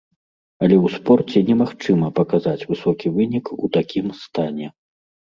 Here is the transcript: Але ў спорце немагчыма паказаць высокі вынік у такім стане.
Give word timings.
Але 0.61 0.75
ў 0.85 0.99
спорце 0.99 1.41
немагчыма 1.49 2.07
паказаць 2.19 2.67
высокі 2.71 3.11
вынік 3.19 3.45
у 3.63 3.69
такім 3.77 4.07
стане. 4.23 4.67